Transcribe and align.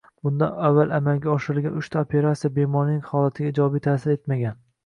Bundan 0.27 0.53
avval 0.69 0.93
amalga 0.99 1.29
oshirilgan 1.33 1.77
uchta 1.81 2.01
operatsiya 2.07 2.51
bemorning 2.57 2.99
holatiga 3.13 3.55
ijobiy 3.55 3.87
taʼsir 3.91 4.19
etmagan. 4.19 4.61